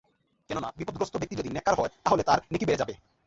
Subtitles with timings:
[0.49, 2.93] কেননা বিপদগ্রস্ত ব্যক্তি যদি নেককার হয়, তাহলে তার নেকী বেড়ে যাবে।